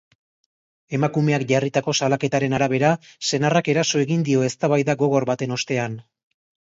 [0.97, 2.91] Emakumeak jarritako salaketaren arabera,
[3.33, 6.01] senarrak eraso egin dio eztabaida gogor baten ostean.